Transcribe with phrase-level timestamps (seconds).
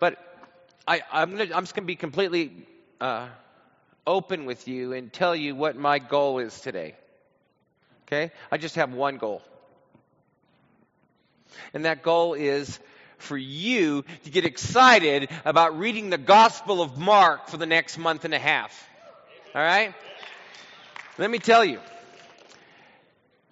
[0.00, 0.18] But
[0.86, 2.52] I, just going to be completely
[3.00, 3.28] uh,
[4.06, 6.94] open with you and tell you what my goal is today.
[8.06, 8.32] Okay?
[8.50, 9.42] I just have one goal.
[11.74, 12.78] And that goal is
[13.18, 18.24] for you to get excited about reading the Gospel of Mark for the next month
[18.24, 18.88] and a half.
[19.54, 19.94] All right?
[21.18, 21.80] Let me tell you.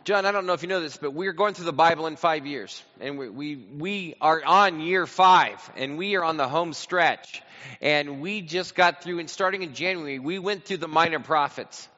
[0.06, 2.14] John, I don't know if you know this, but we're going through the Bible in
[2.14, 2.80] five years.
[3.00, 7.42] And we, we, we are on year five, and we are on the home stretch.
[7.80, 11.88] And we just got through, and starting in January, we went through the minor prophets.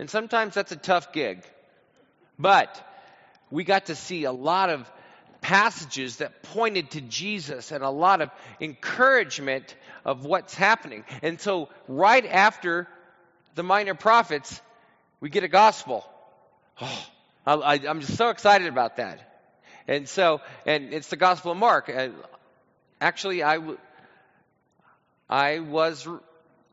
[0.00, 1.44] And sometimes that's a tough gig.
[2.40, 2.84] But
[3.52, 4.90] we got to see a lot of
[5.40, 11.04] passages that pointed to Jesus and a lot of encouragement of what's happening.
[11.22, 12.88] And so, right after
[13.54, 14.60] the minor prophets,
[15.20, 16.04] we get a gospel.
[16.80, 17.06] Oh,
[17.48, 19.20] I, am just so excited about that.
[19.86, 21.88] And so, and it's the Gospel of Mark.
[21.88, 22.12] And
[23.00, 23.58] actually, I,
[25.30, 26.06] I was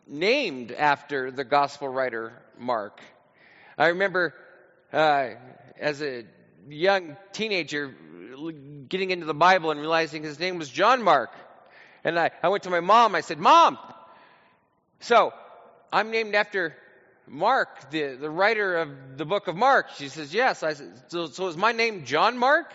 [0.06, 3.00] named after the Gospel writer Mark.
[3.78, 4.34] I remember
[4.92, 5.30] uh,
[5.80, 6.26] as a
[6.68, 7.96] young teenager
[8.90, 11.32] getting into the Bible and realizing his name was John Mark.
[12.04, 13.16] And I, I went to my mom.
[13.16, 13.78] I said, Mom,
[15.00, 15.34] so
[15.92, 16.76] I'm named after
[17.28, 19.88] Mark, the, the writer of the book of Mark?
[19.96, 20.64] She says, Yes.
[20.64, 22.72] I said, so, so is my name John Mark?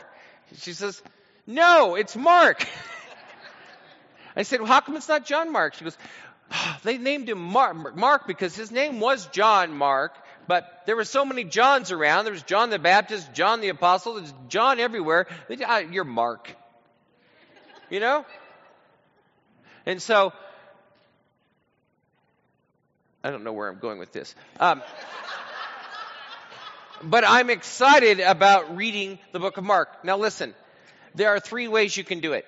[0.57, 1.01] She says,
[1.47, 2.67] No, it's Mark.
[4.37, 5.75] I said, Well, how come it's not John Mark?
[5.75, 5.97] She goes,
[6.53, 10.17] oh, They named him Mark, Mark because his name was John Mark,
[10.49, 12.25] but there were so many Johns around.
[12.25, 15.27] There was John the Baptist, John the Apostle, there's John everywhere.
[15.65, 16.55] Ah, you're Mark.
[17.89, 18.25] You know?
[19.87, 20.33] And so
[23.23, 24.35] I don't know where I'm going with this.
[24.59, 24.83] Um,
[27.03, 30.05] but I'm excited about reading the book of Mark.
[30.05, 30.55] Now, listen,
[31.15, 32.47] there are three ways you can do it.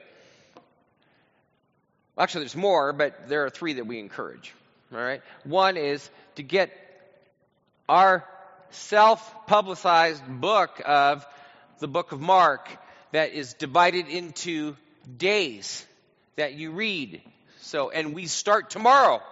[2.16, 4.52] Actually, there's more, but there are three that we encourage.
[4.92, 5.22] All right?
[5.44, 6.70] One is to get
[7.88, 8.24] our
[8.70, 11.26] self publicized book of
[11.78, 12.68] the book of Mark
[13.12, 14.76] that is divided into
[15.18, 15.84] days
[16.36, 17.20] that you read.
[17.60, 19.22] So, and we start tomorrow.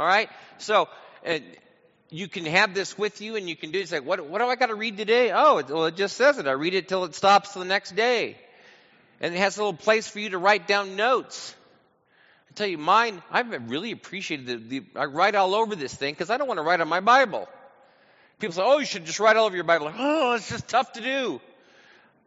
[0.00, 0.30] All right?
[0.56, 0.88] So,
[1.26, 1.40] uh,
[2.08, 3.92] you can have this with you and you can do it.
[3.92, 5.30] like, what, what do I got to read today?
[5.30, 6.46] Oh, it, well, it just says it.
[6.46, 8.38] I read it till it stops the next day.
[9.20, 11.54] And it has a little place for you to write down notes.
[12.48, 16.14] I tell you, mine, I've really appreciated the, the I write all over this thing
[16.14, 17.46] because I don't want to write on my Bible.
[18.38, 19.84] People say, oh, you should just write all over your Bible.
[19.84, 21.42] Like, oh, it's just tough to do.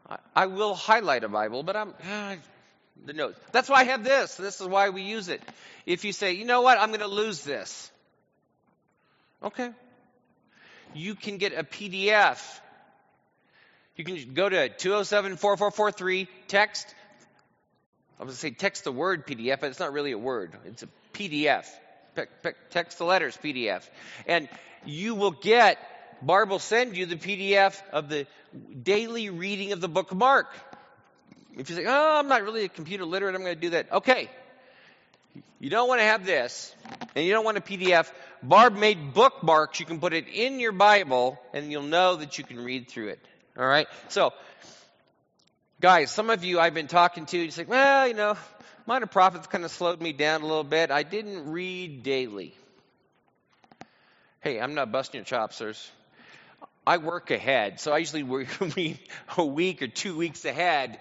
[0.08, 2.36] I, I will highlight a Bible, but I'm, uh,
[3.06, 3.40] the notes.
[3.52, 4.36] That's why I have this.
[4.36, 5.42] This is why we use it.
[5.86, 7.92] If you say, you know what, I'm going to lose this.
[9.42, 9.70] Okay.
[10.94, 12.42] You can get a PDF.
[13.96, 16.96] You can go to 207 4443, text.
[18.20, 20.56] I was going to say text the word PDF, but it's not really a word.
[20.66, 21.68] It's a PDF.
[22.70, 23.88] Text the letters PDF.
[24.28, 24.48] And
[24.86, 25.78] you will get,
[26.22, 28.28] Barb will send you the PDF of the
[28.82, 30.48] daily reading of the book of Mark.
[31.58, 33.92] If you say, oh, I'm not really a computer literate, I'm going to do that.
[33.92, 34.30] Okay.
[35.60, 36.76] You don't want to have this,
[37.16, 38.12] and you don't want a PDF.
[38.42, 39.80] Barb made bookmarks.
[39.80, 43.10] You can put it in your Bible, and you'll know that you can read through
[43.10, 43.20] it.
[43.58, 43.88] All right?
[44.10, 44.34] So,
[45.80, 48.36] guys, some of you I've been talking to, you say, well, you know,
[48.86, 50.92] minor prophets kind of slowed me down a little bit.
[50.92, 52.54] I didn't read daily.
[54.42, 55.92] Hey, I'm not busting your chops, sirs.
[56.86, 58.50] I work ahead, so I usually work
[59.38, 61.00] a week or two weeks ahead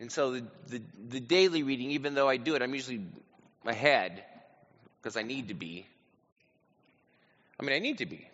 [0.00, 3.02] and so the, the, the, daily reading, even though I do it, I'm usually
[3.64, 4.24] ahead
[5.00, 5.86] because I need to be.
[7.58, 8.26] I mean, I need to be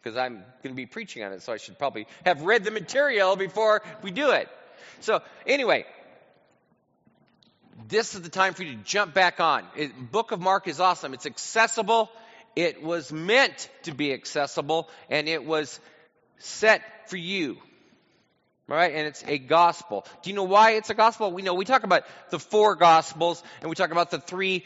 [0.00, 2.70] because I'm going to be preaching on it, so I should probably have read the
[2.70, 4.48] material before we do it.
[5.00, 5.84] So, anyway,
[7.88, 9.64] this is the time for you to jump back on.
[9.76, 11.14] It, Book of Mark is awesome.
[11.14, 12.10] It's accessible.
[12.54, 15.80] It was meant to be accessible, and it was
[16.38, 17.58] set for you.
[18.70, 20.06] All right, and it's a gospel.
[20.22, 21.30] Do you know why it's a gospel?
[21.32, 24.64] We know we talk about the four gospels, and we talk about the three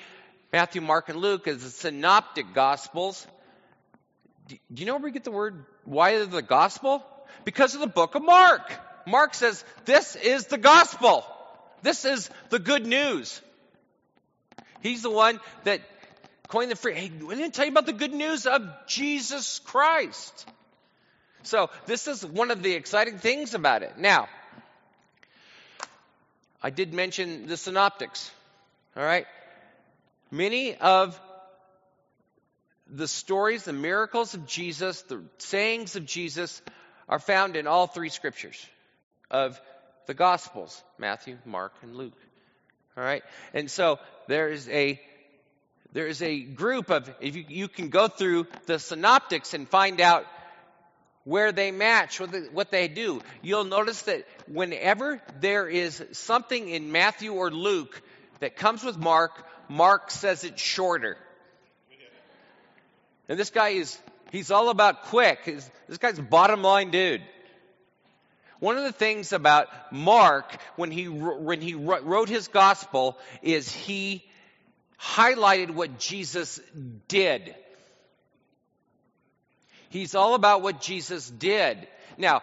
[0.53, 3.27] Matthew, Mark, and Luke as the synoptic gospels.
[4.49, 7.05] Do you know where we get the word why the gospel?
[7.45, 8.73] Because of the book of Mark.
[9.07, 11.25] Mark says, This is the gospel.
[11.83, 13.41] This is the good news.
[14.81, 15.81] He's the one that
[16.49, 16.97] coined the phrase.
[16.97, 20.47] Hey, I didn't tell you about the good news of Jesus Christ.
[21.47, 23.99] So this is one of the exciting things about it.
[23.99, 24.29] Now,
[26.63, 28.31] I did mention the synoptics.
[28.97, 29.27] All right?
[30.31, 31.19] Many of
[32.91, 36.63] the stories, the miracles of Jesus, the sayings of Jesus
[37.09, 38.65] are found in all three scriptures
[39.31, 39.61] of
[40.07, 42.19] the Gospels Matthew, Mark, and Luke.
[42.97, 43.23] All right?
[43.55, 45.01] And so there is a
[45.93, 50.01] there is a group of if you, you can go through the synoptics and find
[50.01, 50.27] out
[51.27, 53.21] where they match what they, do.
[53.43, 58.01] You'll notice that whenever there is something in matthew or luke
[58.41, 61.19] that comes with mark mark says it's shorter.
[63.29, 63.99] And this guy is
[64.31, 65.41] he's all about quick.
[65.45, 67.23] He's- this guy's bottom line dude.
[68.59, 74.25] One of the things about Mark when he when he wrote his gospel is he
[74.99, 76.59] highlighted what Jesus
[77.07, 77.55] did.
[79.89, 81.87] He's all about what Jesus did.
[82.19, 82.43] Now,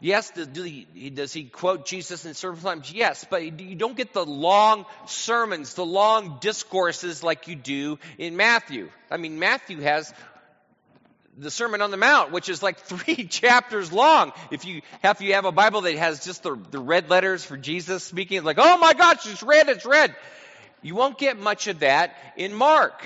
[0.00, 2.92] yes, does he, quote Jesus in certain times?
[2.92, 8.36] Yes, but you don't get the long sermons, the long discourses like you do in
[8.36, 8.90] Matthew.
[9.10, 10.12] I mean, Matthew has
[11.36, 14.32] the Sermon on the Mount, which is like three chapters long.
[14.50, 17.56] If you have you have a Bible that has just the, the red letters for
[17.56, 20.14] Jesus speaking, it's like, oh my gosh, it's red, it's red.
[20.82, 23.04] You won't get much of that in Mark.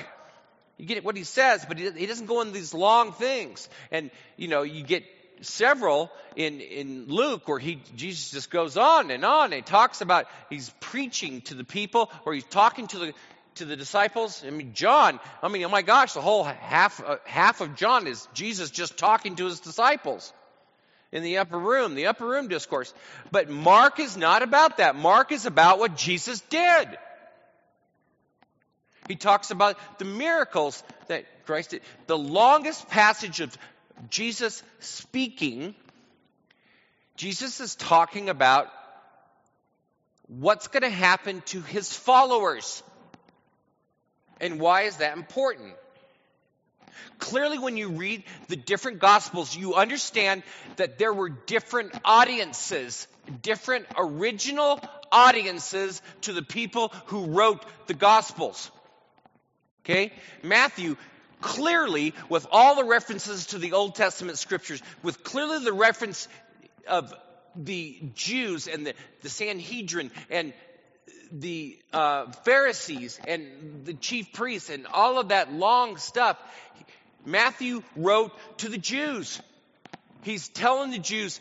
[0.77, 3.69] You get what he says, but he doesn't go into these long things.
[3.91, 5.05] And, you know, you get
[5.41, 10.27] several in, in Luke where he, Jesus just goes on and on and talks about,
[10.51, 13.15] he's preaching to the people or he's talking to the,
[13.57, 14.43] to the disciples.
[14.45, 18.07] I mean, John, I mean, oh my gosh, the whole half, uh, half of John
[18.07, 20.33] is Jesus just talking to his disciples
[21.13, 22.93] in the upper room, the upper room discourse.
[23.31, 24.97] But Mark is not about that.
[24.97, 26.89] Mark is about what Jesus did.
[29.09, 31.83] He talks about the miracles that Christ did.
[32.07, 33.57] The longest passage of
[34.11, 35.75] Jesus speaking,
[37.17, 38.69] Jesus is talking about
[40.27, 42.83] what's going to happen to his followers.
[44.41, 45.75] And why is that important?
[47.19, 50.43] Clearly, when you read the different Gospels, you understand
[50.77, 53.07] that there were different audiences,
[53.43, 54.81] different original
[55.13, 58.71] audiences to the people who wrote the Gospels.
[59.85, 60.13] Okay?
[60.43, 60.97] Matthew
[61.41, 66.27] clearly, with all the references to the Old Testament scriptures, with clearly the reference
[66.89, 67.13] of
[67.55, 70.55] the Jews and the, the Sanhedrin and
[71.31, 76.39] the uh, Pharisees and the chief priests and all of that long stuff,
[77.27, 79.41] Matthew wrote to the Jews.
[80.23, 81.41] He's telling the Jews,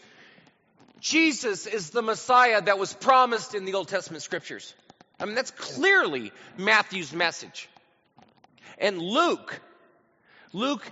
[0.99, 4.73] Jesus is the Messiah that was promised in the Old Testament scriptures.
[5.19, 7.69] I mean, that's clearly Matthew's message.
[8.83, 9.61] And Luke,
[10.51, 10.85] Luke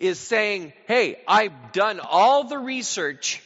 [0.00, 3.40] is saying, hey, I've done all the research.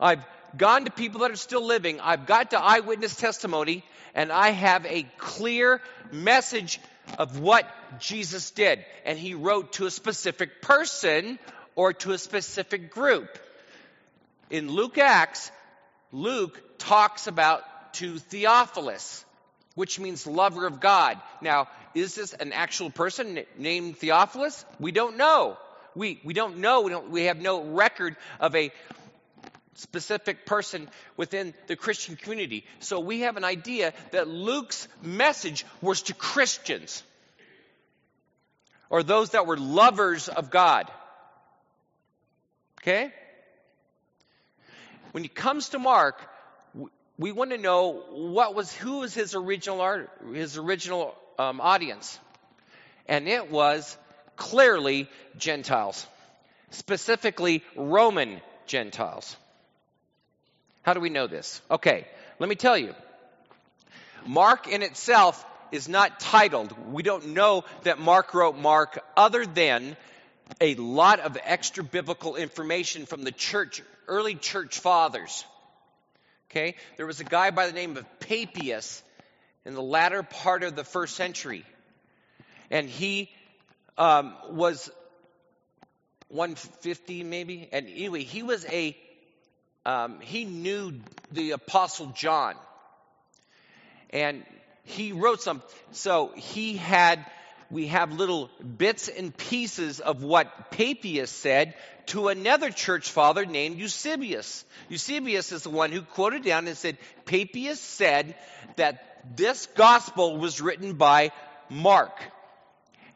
[0.00, 0.26] I've
[0.56, 2.00] gone to people that are still living.
[2.00, 3.84] I've got to eyewitness testimony
[4.16, 6.80] and I have a clear message
[7.18, 7.66] of what
[8.00, 8.84] Jesus did.
[9.04, 11.38] And he wrote to a specific person
[11.76, 13.28] or to a specific group.
[14.50, 15.52] In Luke Acts,
[16.10, 17.62] Luke talks about
[17.94, 19.24] to Theophilus
[19.74, 21.20] which means lover of God.
[21.40, 24.64] Now, is this an actual person named Theophilus?
[24.80, 25.56] We don't know.
[25.94, 26.82] We, we don't know.
[26.82, 28.72] We, don't, we have no record of a
[29.74, 32.64] specific person within the Christian community.
[32.80, 37.02] So we have an idea that Luke's message was to Christians
[38.90, 40.90] or those that were lovers of God.
[42.80, 43.12] Okay?
[45.12, 46.20] When it comes to Mark,
[47.18, 52.18] we want to know what was who was his original art, his original um, audience,
[53.06, 53.96] and it was
[54.36, 56.06] clearly Gentiles,
[56.70, 59.36] specifically Roman Gentiles.
[60.82, 61.62] How do we know this?
[61.70, 62.06] Okay,
[62.38, 62.94] let me tell you.
[64.26, 66.74] Mark in itself is not titled.
[66.92, 69.96] We don't know that Mark wrote Mark other than
[70.60, 75.44] a lot of extra biblical information from the church, early church fathers.
[76.50, 76.76] Okay?
[76.96, 79.02] There was a guy by the name of Papias
[79.64, 81.64] in the latter part of the first century.
[82.70, 83.30] And he
[83.96, 84.90] um, was
[86.28, 87.68] 150 maybe.
[87.72, 88.96] And anyway, he was a,
[89.86, 90.94] um, he knew
[91.32, 92.54] the Apostle John.
[94.10, 94.44] And
[94.84, 97.24] he wrote some, so he had
[97.70, 101.74] we have little bits and pieces of what Papias said
[102.06, 104.64] to another church father named Eusebius.
[104.88, 108.36] Eusebius is the one who quoted down and said, Papias said
[108.76, 111.32] that this gospel was written by
[111.68, 112.18] Mark,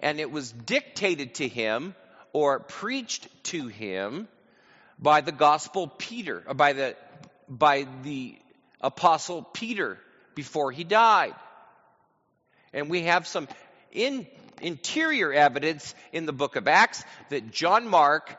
[0.00, 1.94] and it was dictated to him
[2.32, 4.28] or preached to him
[4.98, 6.96] by the gospel Peter, or by the,
[7.48, 8.36] by the
[8.80, 9.98] apostle Peter
[10.34, 11.34] before he died.
[12.72, 13.48] And we have some
[13.92, 14.26] in
[14.60, 18.36] interior evidence in the book of Acts that John Mark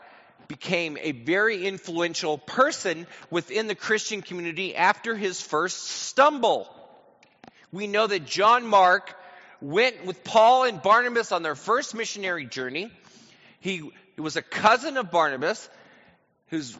[0.47, 6.67] became a very influential person within the Christian community after his first stumble.
[7.71, 9.15] We know that John Mark
[9.61, 12.91] went with Paul and Barnabas on their first missionary journey.
[13.59, 15.69] He, he was a cousin of Barnabas,
[16.47, 16.77] who's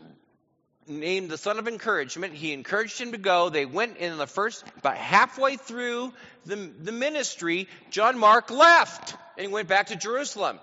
[0.88, 2.34] named the son of encouragement.
[2.34, 3.50] He encouraged him to go.
[3.50, 6.12] They went in the first, about halfway through
[6.46, 10.60] the, the ministry, John Mark left and went back to Jerusalem.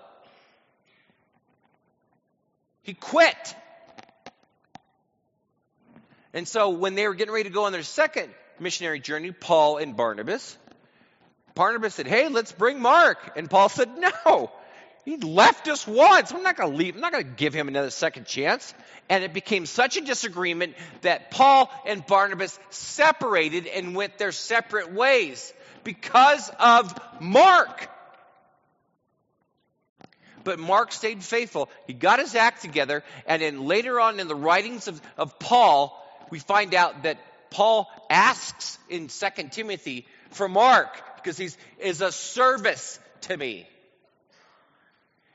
[2.81, 3.55] He quit.
[6.33, 9.77] And so when they were getting ready to go on their second missionary journey, Paul
[9.77, 10.57] and Barnabas,
[11.57, 13.17] Barnabas said, Hey, let's bring Mark.
[13.35, 14.51] And Paul said, No.
[15.05, 16.33] He left us once.
[16.33, 16.95] I'm not going to leave.
[16.95, 18.73] I'm not going to give him another second chance.
[19.09, 24.91] And it became such a disagreement that Paul and Barnabas separated and went their separate
[24.91, 25.53] ways
[25.85, 27.89] because of Mark.
[30.43, 31.69] But Mark stayed faithful.
[31.87, 33.01] He got his act together.
[33.25, 35.97] And then later on in the writings of, of Paul,
[36.29, 37.17] we find out that
[37.49, 43.67] Paul asks in 2 Timothy for Mark because he's is a service to me.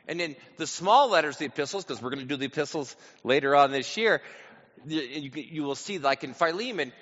[0.09, 3.54] And in the small letters, the epistles, because we're going to do the epistles later
[3.54, 4.21] on this year,
[4.87, 6.92] you, you will see, like in Philemon,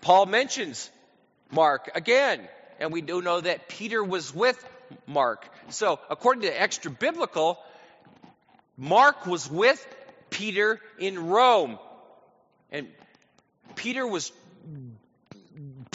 [0.00, 0.90] Paul mentions
[1.50, 2.40] Mark again.
[2.80, 4.62] And we do know that Peter was with
[5.06, 5.48] Mark.
[5.68, 7.58] So, according to extra biblical,
[8.76, 9.86] Mark was with
[10.30, 11.78] Peter in Rome.
[12.72, 12.88] And
[13.76, 14.32] Peter was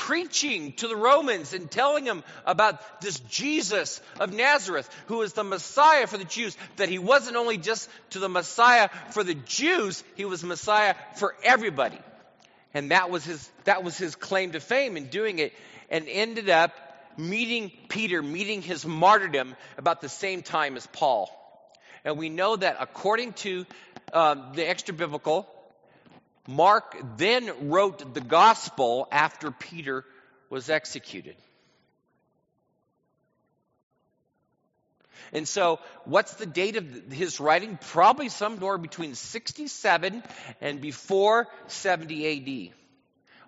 [0.06, 5.44] preaching to the Romans and telling them about this Jesus of Nazareth, who is the
[5.44, 10.04] Messiah for the Jews, that he wasn't only just to the Messiah for the Jews,
[10.16, 11.98] he was Messiah for everybody.
[12.72, 15.54] And that was his, that was his claim to fame in doing it,
[15.90, 16.72] and ended up
[17.18, 21.32] meeting Peter, meeting his martyrdom about the same time as Paul.
[22.04, 23.66] And we know that according to
[24.14, 25.50] um, the extra biblical,
[26.48, 30.06] Mark then wrote the gospel after Peter
[30.50, 31.36] was executed.
[35.34, 37.80] And so, what's the date of his writing?
[37.90, 40.24] Probably somewhere between 67
[40.62, 42.74] and before 70 AD.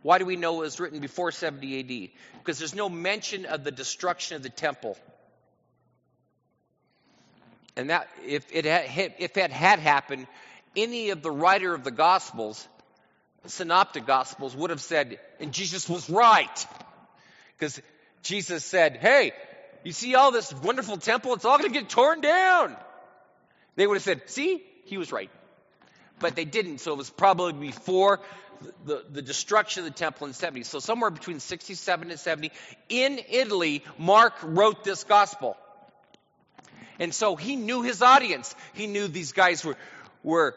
[0.01, 2.09] Why do we know it was written before 70 AD?
[2.39, 4.97] Because there's no mention of the destruction of the temple.
[7.75, 10.25] And that, if it had, if it had happened,
[10.75, 12.67] any of the writer of the Gospels
[13.45, 16.67] synoptic gospels would have said, and Jesus was right.
[17.57, 17.81] Because
[18.23, 19.31] Jesus said, hey,
[19.83, 21.33] you see all this wonderful temple?
[21.33, 22.75] It's all going to get torn down.
[23.75, 25.29] They would have said, see, he was right.
[26.19, 28.19] But they didn't, so it was probably before
[28.85, 30.63] the, the destruction of the temple in 70.
[30.63, 32.51] So somewhere between 67 and 70,
[32.89, 35.55] in Italy, Mark wrote this gospel.
[36.99, 38.55] And so he knew his audience.
[38.73, 39.75] He knew these guys were,
[40.23, 40.55] were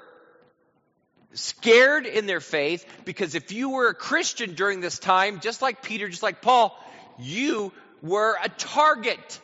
[1.34, 5.82] scared in their faith because if you were a Christian during this time, just like
[5.82, 6.78] Peter, just like Paul,
[7.18, 7.72] you
[8.02, 9.40] were a target.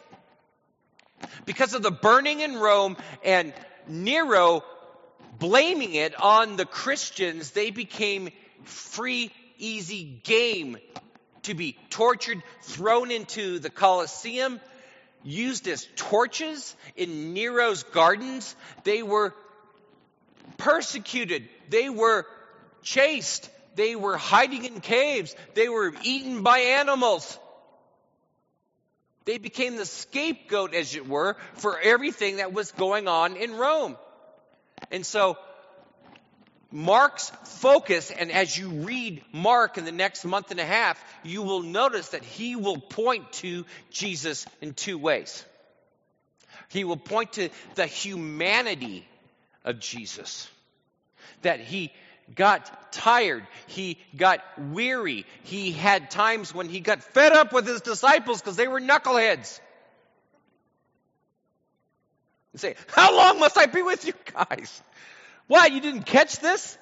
[1.45, 3.53] Because of the burning in Rome and
[3.89, 4.65] Nero
[5.39, 8.31] blaming it on the Christians, they became
[8.65, 10.77] free, easy game
[11.43, 14.61] to be tortured, thrown into the Colosseum,
[15.23, 18.57] used as torches in Nero's gardens.
[18.85, 19.35] They were
[20.57, 21.49] persecuted.
[21.71, 22.27] They were
[22.83, 23.51] chased.
[23.75, 25.35] They were hiding in caves.
[25.55, 27.39] They were eaten by animals.
[29.27, 33.97] They became the scapegoat, as it were, for everything that was going on in Rome.
[34.91, 35.37] And so,
[36.71, 41.43] Mark's focus, and as you read Mark in the next month and a half, you
[41.43, 45.45] will notice that he will point to Jesus in two ways.
[46.69, 49.07] He will point to the humanity
[49.65, 50.49] of Jesus.
[51.43, 51.93] That he
[52.35, 53.47] got tired.
[53.67, 55.27] He got weary.
[55.45, 59.61] He had times when he got fed up with his disciples because they were knuckleheads.
[62.53, 64.83] And say, How long must I be with you guys?
[65.47, 66.77] Why, you didn't catch this?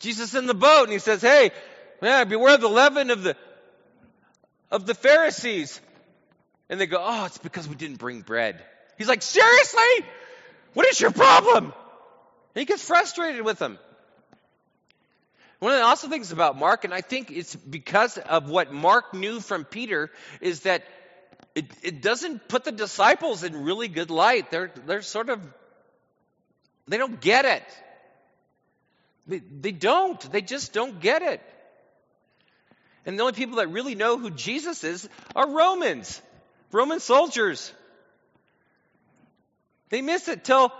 [0.00, 1.50] Jesus in the boat and he says, Hey,
[2.02, 3.36] man, beware the leaven of the
[4.70, 5.80] of the Pharisees.
[6.68, 8.62] And they go, Oh, it's because we didn't bring bread.
[8.98, 10.06] He's like, Seriously?
[10.74, 11.64] What is your problem?
[11.64, 13.78] And he gets frustrated with them.
[15.60, 19.14] One of the awesome things about Mark, and I think it's because of what Mark
[19.14, 20.84] knew from Peter, is that
[21.54, 24.50] it, it doesn't put the disciples in really good light.
[24.50, 25.40] They're, they're sort of,
[26.86, 27.62] they don't get it.
[29.26, 30.20] They, they don't.
[30.32, 31.40] They just don't get it.
[33.06, 36.20] And the only people that really know who Jesus is are Romans,
[36.72, 37.72] Roman soldiers.
[39.90, 40.72] They miss it till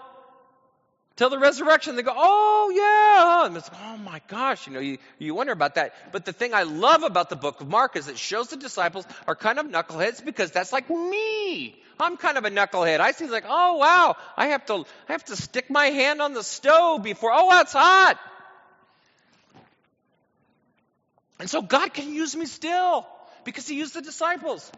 [1.16, 1.96] till the resurrection.
[1.96, 3.46] They go, oh yeah.
[3.46, 5.94] And it's oh my gosh, you know, you, you wonder about that.
[6.12, 9.06] But the thing I love about the book of Mark is it shows the disciples
[9.26, 11.76] are kind of knuckleheads because that's like me.
[12.00, 13.00] I'm kind of a knucklehead.
[13.00, 16.34] I see like, oh wow, I have to, I have to stick my hand on
[16.34, 18.18] the stove before, oh that's hot.
[21.38, 23.06] And so God can use me still
[23.44, 24.70] because he used the disciples.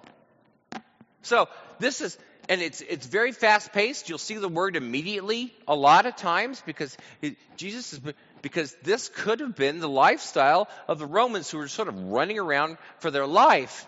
[1.22, 2.16] So this is,
[2.48, 4.08] and it's it's very fast paced.
[4.08, 8.00] You'll see the word immediately a lot of times because it, Jesus is
[8.42, 12.38] because this could have been the lifestyle of the Romans who were sort of running
[12.38, 13.86] around for their life,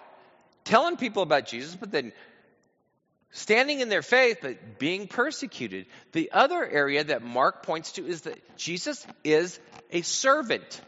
[0.65, 2.13] telling people about Jesus, but then
[3.31, 5.87] standing in their faith but being persecuted.
[6.13, 9.61] The other area that Mark points to is that Jesus is
[9.93, 10.81] a servant.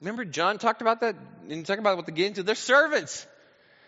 [0.00, 1.16] Remember, John talked about that,
[1.48, 2.42] and talked about what they get into.
[2.42, 3.26] They're servants.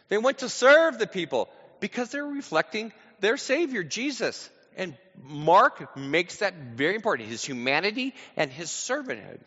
[0.08, 4.50] They went to serve the people because they're reflecting their Savior, Jesus.
[4.76, 9.40] And Mark makes that very important his humanity and his servanthood.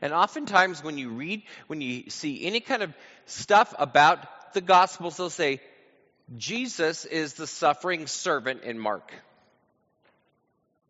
[0.00, 2.92] And oftentimes, when you read, when you see any kind of
[3.26, 5.60] stuff about the Gospels, they'll say,
[6.36, 9.12] Jesus is the suffering servant in Mark.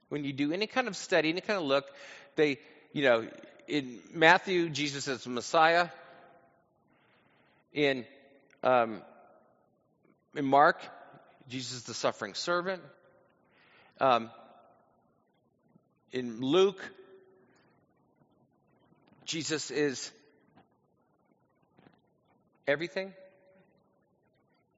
[0.08, 1.86] When you do any kind of study, any kind of look,
[2.36, 2.58] they,
[2.92, 3.26] you know,
[3.66, 5.88] in Matthew, Jesus is the Messiah.
[7.72, 8.04] In
[8.62, 9.02] um,
[10.34, 10.80] in Mark,
[11.48, 12.82] Jesus is the suffering servant.
[14.00, 14.30] Um,
[16.12, 16.80] in Luke,
[19.24, 20.10] Jesus is
[22.66, 23.12] everything.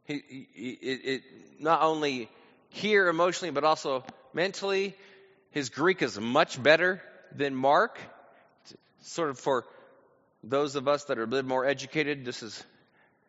[0.05, 0.23] He,
[0.55, 1.23] he it, it,
[1.59, 2.29] not only
[2.71, 4.95] here emotionally, but also mentally.
[5.51, 7.03] His Greek is much better
[7.35, 7.99] than Mark.
[9.03, 9.65] Sort of for
[10.45, 12.63] those of us that are a bit more educated, this is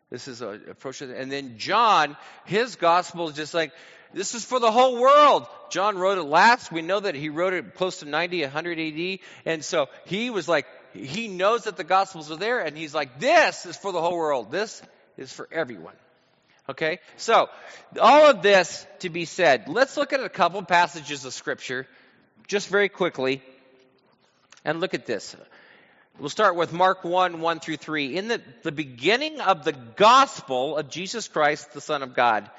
[0.09, 1.01] this is a approach.
[1.01, 3.71] And then John, his gospel is just like,
[4.13, 5.47] this is for the whole world.
[5.69, 6.71] John wrote it last.
[6.71, 9.19] We know that he wrote it close to 90, 100 AD.
[9.45, 13.19] And so he was like, he knows that the gospels are there and he's like,
[13.19, 14.51] this is for the whole world.
[14.51, 14.81] This
[15.17, 15.95] is for everyone.
[16.69, 16.99] Okay?
[17.17, 17.49] So,
[17.99, 21.87] all of this to be said, let's look at a couple passages of scripture
[22.47, 23.41] just very quickly
[24.65, 25.35] and look at this.
[26.19, 28.17] We'll start with Mark 1 1 through 3.
[28.17, 32.49] In the, the beginning of the gospel of Jesus Christ, the Son of God,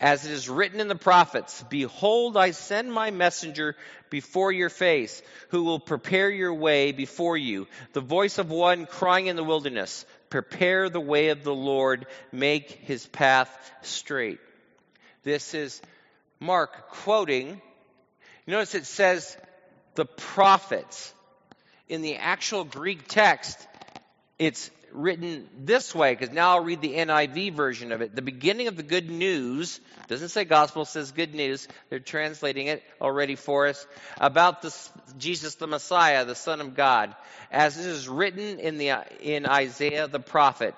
[0.00, 3.76] as it is written in the prophets, Behold, I send my messenger
[4.10, 7.68] before your face, who will prepare your way before you.
[7.92, 12.68] The voice of one crying in the wilderness, Prepare the way of the Lord, make
[12.68, 13.48] his path
[13.82, 14.40] straight.
[15.22, 15.80] This is
[16.40, 17.62] Mark quoting.
[18.48, 19.36] Notice it says
[19.94, 21.14] the prophets
[21.88, 23.58] in the actual Greek text,
[24.38, 28.14] it's written this way, because now I'll read the NIV version of it.
[28.14, 31.66] The beginning of the good news, doesn't say gospel, says good news.
[31.90, 33.86] They're translating it already for us,
[34.20, 34.74] about the,
[35.18, 37.14] Jesus the Messiah, the Son of God,
[37.50, 40.74] as it is written in, the, in Isaiah the prophet.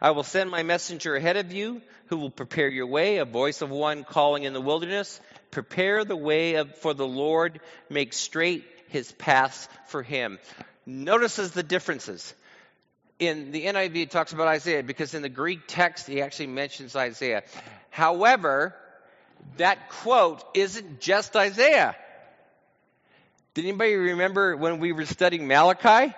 [0.00, 3.62] I will send my messenger ahead of you, who will prepare your way, a voice
[3.62, 8.64] of one calling in the wilderness, prepare the way of, for the Lord, make straight
[8.88, 10.38] his paths for him.
[10.84, 12.34] Notices the differences.
[13.18, 16.94] In the NIV, it talks about Isaiah because in the Greek text, he actually mentions
[16.94, 17.44] Isaiah.
[17.90, 18.74] However,
[19.56, 21.96] that quote isn't just Isaiah.
[23.54, 26.14] Did anybody remember when we were studying Malachi?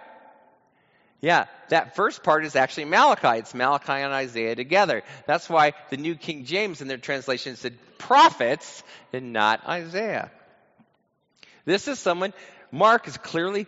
[1.20, 3.38] Yeah, that first part is actually Malachi.
[3.38, 5.02] It's Malachi and Isaiah together.
[5.26, 10.30] That's why the New King James in their translation said prophets and not Isaiah.
[11.64, 12.32] This is someone
[12.70, 13.66] Mark is clearly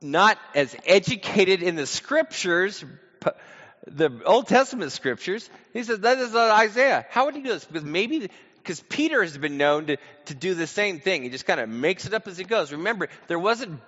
[0.00, 2.84] not as educated in the scriptures,
[3.86, 5.48] the Old Testament scriptures.
[5.72, 7.06] He says that is Isaiah.
[7.10, 7.64] How would he do this?
[7.64, 11.24] Because maybe because Peter has been known to, to do the same thing.
[11.24, 12.70] He just kind of makes it up as he goes.
[12.70, 13.80] Remember, there wasn't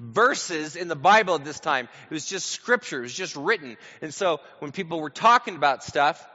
[0.00, 1.88] verses in the Bible at this time.
[2.10, 3.00] It was just scripture.
[3.00, 3.76] It was just written.
[4.00, 6.26] And so when people were talking about stuff,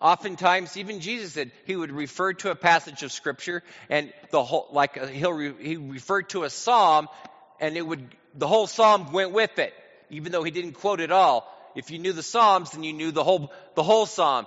[0.00, 4.68] Oftentimes, even Jesus said he would refer to a passage of scripture, and the whole,
[4.70, 7.08] like uh, he'll re, he referred to a psalm,
[7.60, 9.72] and it would the whole psalm went with it,
[10.10, 11.50] even though he didn't quote it all.
[11.74, 14.46] If you knew the psalms, then you knew the whole the whole psalm.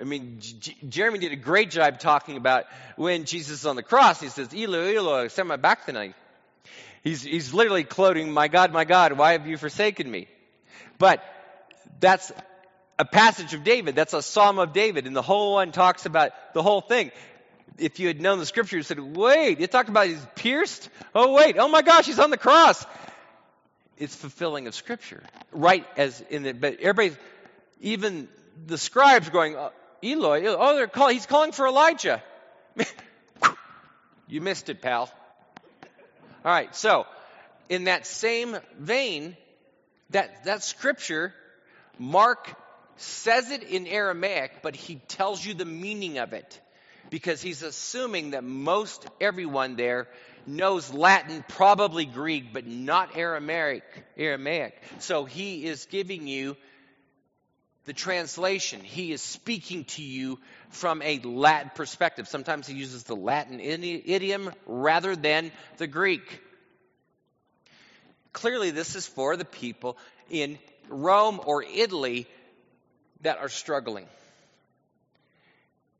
[0.00, 0.40] I mean,
[0.88, 2.64] Jeremy did a great job talking about
[2.96, 4.20] when Jesus is on the cross.
[4.20, 5.28] He says, "Eloi, Eloi,
[5.58, 6.14] back tonight."
[7.04, 10.26] He's he's literally quoting, "My God, my God, why have you forsaken me?"
[10.98, 11.22] But
[12.00, 12.32] that's
[12.98, 13.94] a passage of David.
[13.94, 15.06] That's a psalm of David.
[15.06, 17.10] And the whole one talks about the whole thing.
[17.78, 20.88] If you had known the scripture, you said, wait, it talked about he's pierced.
[21.14, 21.56] Oh, wait.
[21.58, 22.84] Oh my gosh, he's on the cross.
[23.96, 25.22] It's fulfilling of scripture.
[25.52, 27.20] Right as in the, but everybody,
[27.80, 28.28] even
[28.66, 29.70] the scribes going, uh,
[30.02, 32.22] Eloi, oh, they're calling, he's calling for Elijah.
[34.28, 35.10] You missed it, pal.
[36.44, 37.06] All right, so
[37.70, 39.36] in that same vein,
[40.10, 41.32] that, that scripture,
[41.98, 42.54] Mark
[42.98, 46.60] says it in Aramaic, but he tells you the meaning of it
[47.10, 50.08] because he's assuming that most everyone there
[50.46, 53.84] knows Latin, probably Greek, but not Aramaic.
[54.16, 54.80] Aramaic.
[54.98, 56.56] So he is giving you
[57.84, 58.80] the translation.
[58.80, 60.38] He is speaking to you
[60.70, 62.28] from a Latin perspective.
[62.28, 66.42] Sometimes he uses the Latin idiom rather than the Greek.
[68.32, 69.96] Clearly, this is for the people
[70.30, 70.58] in
[70.88, 72.26] Rome or Italy
[73.22, 74.06] that are struggling.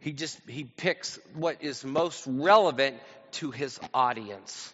[0.00, 2.96] He just he picks what is most relevant
[3.32, 4.72] to his audience.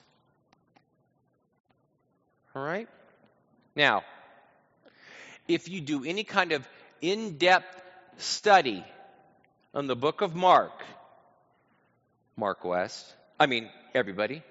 [2.55, 2.89] All right?
[3.75, 4.05] Now,
[5.49, 6.67] if you do any kind of
[7.01, 7.83] in-depth
[8.19, 8.85] study
[9.75, 10.85] on the book of Mark,
[12.37, 14.43] Mark West, I mean everybody,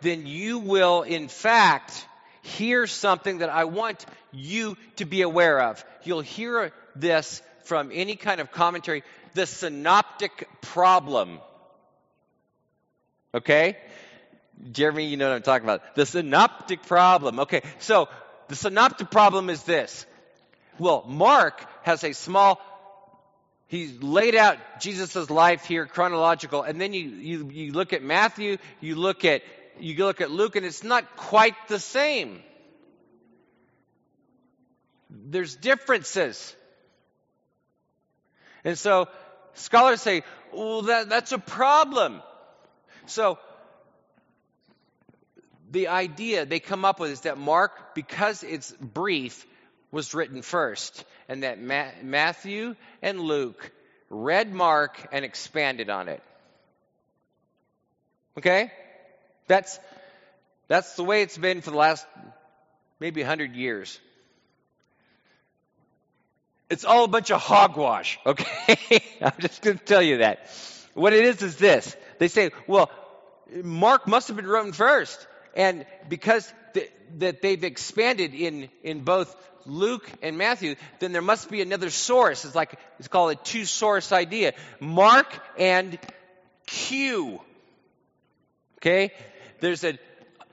[0.00, 2.06] then you will in fact
[2.42, 5.84] hear something that I want you to be aware of.
[6.04, 9.02] You'll hear this from any kind of commentary
[9.34, 11.40] the synoptic problem.
[13.34, 13.76] Okay?
[14.70, 15.94] Jeremy, you know what I'm talking about.
[15.96, 17.40] The synoptic problem.
[17.40, 18.08] Okay, so
[18.48, 20.06] the synoptic problem is this.
[20.78, 22.60] Well, Mark has a small,
[23.66, 28.58] he's laid out Jesus' life here, chronological, and then you, you, you look at Matthew,
[28.80, 29.42] you look at,
[29.78, 32.42] you look at Luke, and it's not quite the same.
[35.10, 36.54] There's differences.
[38.64, 39.08] And so
[39.54, 40.22] scholars say,
[40.52, 42.22] well, that, that's a problem.
[43.06, 43.38] So
[45.70, 49.46] the idea they come up with is that Mark, because it's brief,
[49.90, 53.70] was written first, and that Ma- Matthew and Luke
[54.10, 56.22] read Mark and expanded on it.
[58.38, 58.72] Okay?
[59.46, 59.78] That's,
[60.68, 62.06] that's the way it's been for the last
[62.98, 64.00] maybe 100 years.
[66.70, 69.02] It's all a bunch of hogwash, okay?
[69.20, 70.50] I'm just going to tell you that.
[70.94, 71.96] What it is is this.
[72.18, 72.90] They say, well,
[73.62, 75.26] Mark must have been written first.
[75.54, 79.34] And because th- that they've expanded in, in both
[79.66, 82.44] Luke and Matthew, then there must be another source.
[82.44, 84.54] It's like, it's called a two source idea.
[84.80, 85.98] Mark and
[86.66, 87.40] Q.
[88.78, 89.12] Okay?
[89.60, 89.98] There's a,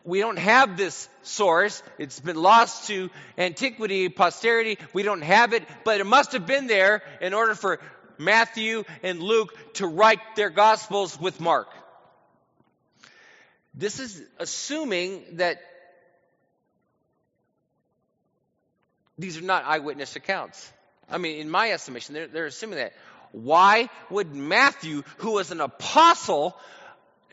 [0.04, 1.84] we don't have this source.
[1.98, 4.78] It's been lost to antiquity, posterity.
[4.94, 7.80] We don't have it, but it must have been there in order for
[8.18, 11.68] Matthew and Luke to write their gospels with Mark.
[13.74, 15.62] This is assuming that
[19.18, 20.72] these are not eyewitness accounts.
[21.10, 22.94] I mean, in my estimation, they're, they're assuming that.
[23.32, 26.58] Why would Matthew, who was an apostle,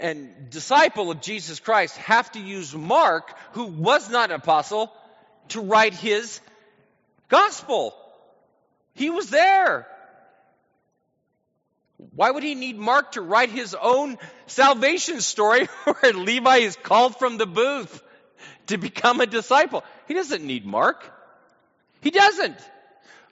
[0.01, 4.93] and disciple of Jesus Christ have to use Mark, who was not an apostle,
[5.49, 6.41] to write his
[7.29, 7.95] gospel.
[8.95, 9.87] He was there.
[12.15, 17.17] Why would he need Mark to write his own salvation story where Levi is called
[17.17, 18.03] from the booth
[18.67, 19.85] to become a disciple?
[20.07, 21.13] He doesn't need Mark.
[22.01, 22.57] He doesn't.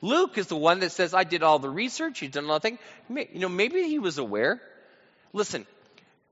[0.02, 2.79] Luke is the one that says, I did all the research, he's done nothing.
[3.09, 4.61] You know, maybe he was aware.
[5.33, 5.66] Listen,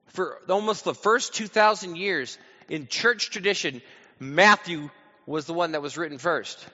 [0.09, 2.39] for almost the first 2,000 years
[2.69, 3.83] in church tradition,
[4.19, 4.91] Matthew
[5.27, 6.65] was the one that was written first.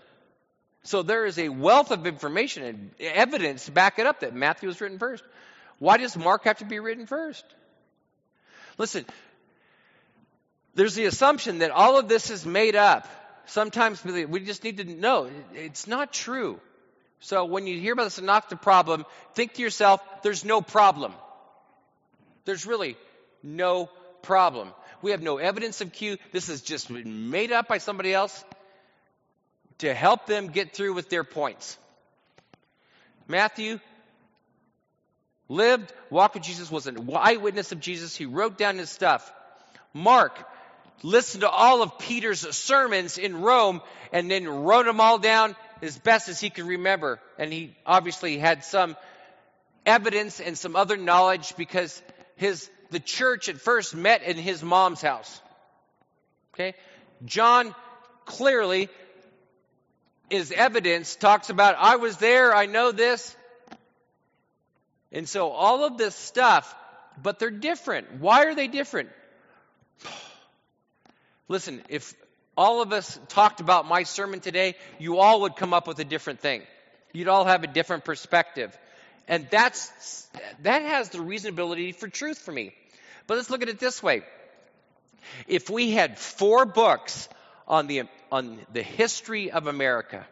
[0.82, 4.68] So there is a wealth of information and evidence to back it up that Matthew
[4.68, 5.22] was written first.
[5.78, 7.44] Why does Mark have to be written first?
[8.78, 9.04] Listen,
[10.74, 13.06] there's the assumption that all of this is made up.
[13.46, 16.60] Sometimes we just need to know it's not true.
[17.20, 21.12] So when you hear about the synoptic problem, think to yourself, there's no problem.
[22.46, 22.96] There's really
[23.42, 23.90] no
[24.22, 24.72] problem.
[25.02, 26.18] We have no evidence of Q.
[26.32, 28.44] This has just made up by somebody else
[29.78, 31.78] to help them get through with their points.
[33.26, 33.80] Matthew
[35.48, 38.14] lived, walked with Jesus, was an eyewitness of Jesus.
[38.14, 39.32] He wrote down his stuff.
[39.94, 40.38] Mark
[41.02, 43.80] listened to all of Peter's sermons in Rome
[44.12, 47.20] and then wrote them all down as best as he could remember.
[47.38, 48.96] And he obviously had some
[49.86, 52.02] evidence and some other knowledge because
[52.36, 55.40] his the church at first met in his mom's house.
[56.54, 56.74] Okay?
[57.24, 57.74] John
[58.24, 58.88] clearly
[60.30, 63.36] is evidence, talks about, I was there, I know this.
[65.12, 66.74] And so all of this stuff,
[67.20, 68.20] but they're different.
[68.20, 69.10] Why are they different?
[71.48, 72.14] Listen, if
[72.56, 76.04] all of us talked about my sermon today, you all would come up with a
[76.04, 76.62] different thing.
[77.12, 78.76] You'd all have a different perspective.
[79.30, 80.28] And that's,
[80.62, 82.74] that has the reasonability for truth for me.
[83.28, 84.22] But let's look at it this way.
[85.46, 87.28] If we had four books
[87.68, 90.26] on the, on the history of America,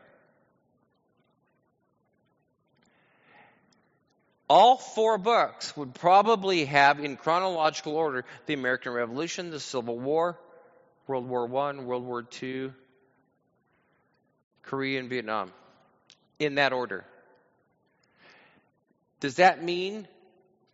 [4.51, 10.37] all four books would probably have, in chronological order, the American Revolution, the Civil War,
[11.07, 12.73] World War I, World War II,
[14.63, 15.53] Korea, and Vietnam,
[16.41, 17.05] in that order.
[19.21, 20.07] Does that mean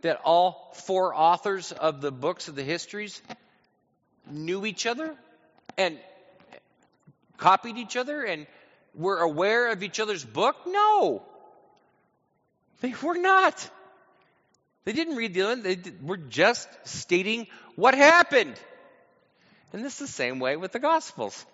[0.03, 3.21] that all four authors of the books of the histories
[4.31, 5.15] knew each other
[5.79, 5.99] and
[7.39, 8.47] copied each other and
[8.95, 10.57] were aware of each other's book?
[10.67, 11.23] No.
[12.81, 13.71] They were not.
[14.85, 18.61] They didn't read the other They were just stating what happened.
[19.73, 21.45] And this is the same way with the Gospels.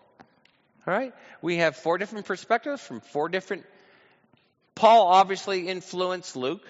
[0.86, 1.14] All right?
[1.40, 3.64] We have four different perspectives from four different.
[4.74, 6.66] Paul obviously influenced Luke.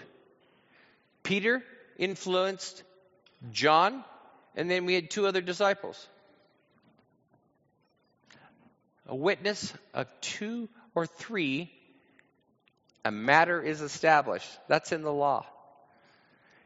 [1.22, 1.62] Peter
[1.98, 2.82] influenced
[3.52, 4.04] John.
[4.56, 6.08] And then we had two other disciples.
[9.06, 11.70] A witness of two or three,
[13.04, 14.48] a matter is established.
[14.68, 15.46] That's in the law.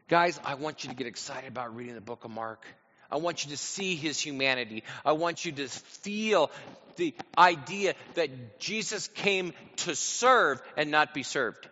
[0.07, 2.65] Guys, I want you to get excited about reading the book of Mark.
[3.11, 4.83] I want you to see his humanity.
[5.03, 6.51] I want you to feel
[6.97, 11.67] the idea that Jesus came to serve and not be served.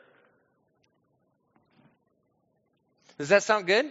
[3.17, 3.85] Does that sound good?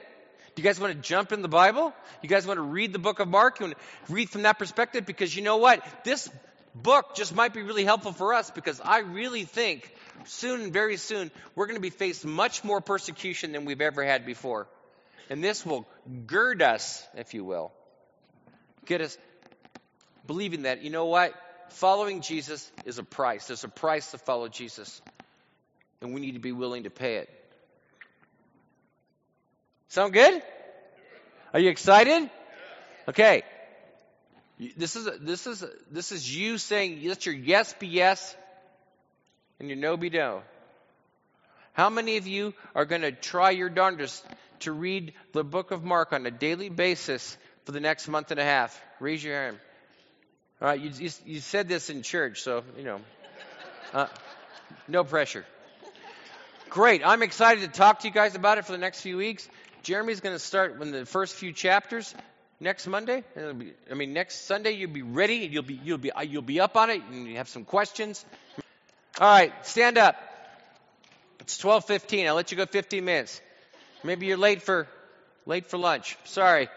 [0.55, 1.95] Do you guys want to jump in the Bible?
[2.23, 3.59] You guys want to read the book of Mark?
[3.59, 5.07] You want to read from that perspective?
[5.07, 5.83] Because you know what?
[6.05, 6.29] This
[6.75, 9.91] book just might be really helpful for us because I really think
[10.25, 14.27] soon, very soon, we're going to be faced much more persecution than we've ever had
[14.27, 14.67] before.
[15.31, 15.87] And this will
[16.27, 17.73] gird us, if you will,
[18.85, 19.17] get us
[20.27, 21.35] believing that, you know what?
[21.71, 23.47] Following Jesus is a price.
[23.47, 25.01] There's a price to follow Jesus.
[26.01, 27.31] And we need to be willing to pay it.
[29.93, 30.43] Sound good?
[31.53, 32.31] Are you excited?
[33.09, 33.43] Okay.
[34.75, 38.35] This is this is this is you saying let your yes be yes
[39.61, 40.41] and your no be no.
[41.75, 44.25] How many of you are going to try your darndest
[44.61, 48.41] to read the book of Mark on a daily basis for the next month and
[48.41, 48.81] a half?
[48.99, 49.59] Raise your hand.
[50.63, 53.01] All right, you, you, you said this in church, so, you know,
[53.93, 54.07] uh,
[54.89, 55.45] no pressure.
[56.73, 57.03] Great.
[57.05, 59.47] I'm excited to talk to you guys about it for the next few weeks.
[59.83, 62.15] Jeremy's going to start in the first few chapters
[62.61, 63.25] next Monday.
[63.35, 65.49] Be, I mean, next Sunday you'll be ready.
[65.51, 68.25] You'll be you'll be uh, you'll be up on it, and you have some questions.
[69.21, 70.17] All right, stand up.
[71.41, 72.29] It's 12:15.
[72.29, 73.41] I'll let you go 15 minutes.
[74.05, 74.87] Maybe you're late for
[75.47, 76.17] late for lunch.
[76.25, 76.69] Sorry.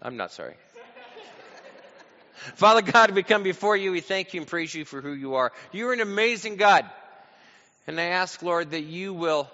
[0.00, 0.54] I'm not sorry.
[2.54, 3.90] Father God, we come before you.
[3.90, 5.52] We thank you and praise you for who you are.
[5.72, 6.88] You're an amazing God.
[7.88, 9.50] And I ask, Lord, that you will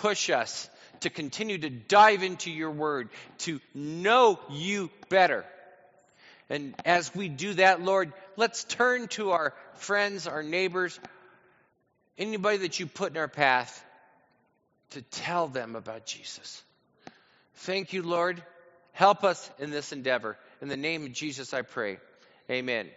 [0.00, 0.68] push us
[1.00, 5.44] to continue to dive into your word, to know you better.
[6.48, 10.98] And as we do that, Lord, let's turn to our friends, our neighbors,
[12.16, 13.84] anybody that you put in our path
[14.90, 16.62] to tell them about Jesus.
[17.54, 18.42] Thank you, Lord.
[18.92, 20.36] Help us in this endeavor.
[20.62, 21.98] In the name of Jesus, I pray.
[22.50, 22.88] Amen.